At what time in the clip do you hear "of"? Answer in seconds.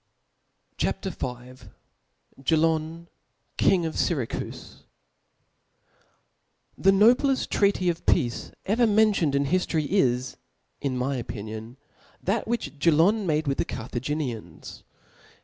7.87-8.03